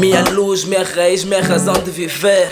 [0.00, 2.50] Minha luz, minha raiz, minha razão de viver.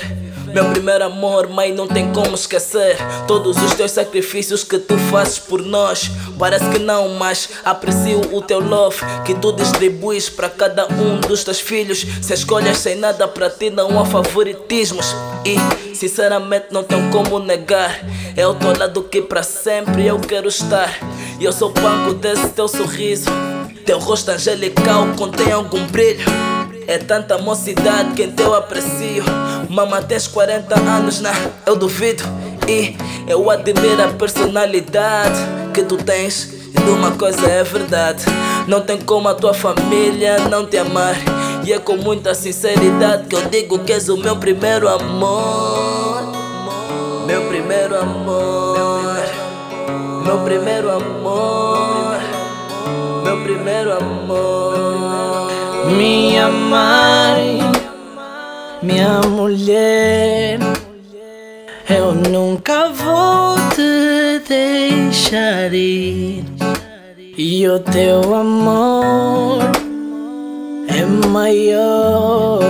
[0.52, 2.96] Meu primeiro amor, mãe, não tem como esquecer.
[3.27, 6.11] Todos os teus sacrifícios que tu fazes por nós.
[6.38, 11.45] Parece que não, mas aprecio o teu love que tu distribuis para cada um dos
[11.45, 12.05] teus filhos.
[12.23, 15.15] Se escolhas sem nada para ti, não há favoritismos.
[15.45, 18.01] E, sinceramente, não tenho como negar.
[18.37, 20.98] É o teu lado que para sempre eu quero estar.
[21.41, 23.30] E eu sou banco desse teu sorriso
[23.84, 26.24] Teu rosto angelical contém algum brilho
[26.88, 29.23] é tanta mocidade que eu aprecio.
[29.69, 31.30] Mama, tens 40 anos, né?
[31.66, 32.24] Eu duvido.
[32.66, 35.38] E eu admiro a personalidade
[35.74, 36.51] que tu tens.
[36.74, 38.25] E uma coisa é verdade:
[38.66, 41.14] não tem como a tua família não te amar.
[41.62, 46.23] E é com muita sinceridade que eu digo que és o meu primeiro amor.
[47.27, 48.58] Meu primeiro amor.
[50.29, 52.19] Meu primeiro amor.
[53.25, 55.48] Meu primeiro amor.
[55.97, 57.59] Minha mãe,
[58.83, 60.59] minha mulher,
[61.89, 66.45] eu nunca vou te deixar ir.
[67.39, 69.61] E o teu amor
[70.89, 72.61] é maior,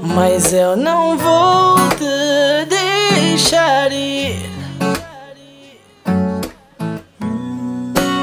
[0.00, 4.57] mas eu não vou te deixar ir.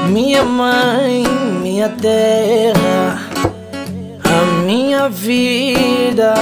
[0.08, 1.24] Minha mãe,
[1.62, 3.36] minha terra
[4.66, 6.34] minha vida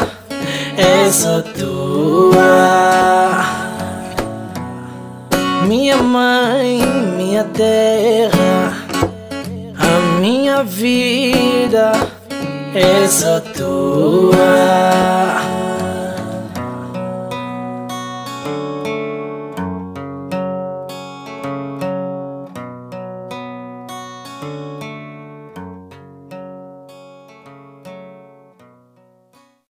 [0.78, 2.42] é só tua.
[5.66, 6.80] Minha mãe,
[7.16, 8.72] minha terra,
[9.78, 11.92] a minha vida
[12.74, 14.34] é só tua.